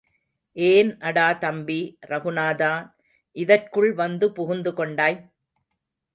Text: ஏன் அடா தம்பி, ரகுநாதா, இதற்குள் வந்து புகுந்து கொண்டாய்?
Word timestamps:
ஏன் 0.57 0.89
அடா 0.99 1.33
தம்பி, 1.33 1.77
ரகுநாதா, 2.09 2.71
இதற்குள் 3.35 3.93
வந்து 3.93 4.31
புகுந்து 4.31 4.73
கொண்டாய்? 4.73 5.19